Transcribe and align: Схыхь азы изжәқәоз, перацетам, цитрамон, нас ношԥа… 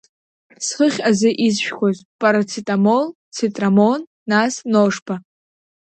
Схыхь 0.65 0.99
азы 1.09 1.29
изжәқәоз, 1.47 1.97
перацетам, 2.19 2.85
цитрамон, 3.35 3.99
нас 4.29 4.53
ношԥа… 4.71 5.15